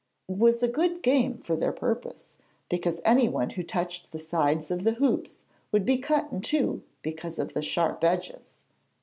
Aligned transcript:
It 0.27 0.35
was 0.39 0.63
a 0.63 0.67
good 0.67 1.03
game 1.03 1.37
for 1.43 1.55
their 1.55 1.71
purpose, 1.71 2.35
because 2.71 3.01
anyone 3.05 3.51
who 3.51 3.61
touched 3.61 4.09
the 4.11 4.17
side 4.17 4.67
of 4.71 4.83
the 4.83 4.93
hoops 4.93 5.43
would 5.71 5.85
be 5.85 5.99
cut 5.99 6.31
in 6.31 6.41
two, 6.41 6.81
because 7.03 7.37
of 7.37 7.53
the 7.53 7.61
sharp 7.61 8.03
edges. 8.03 8.63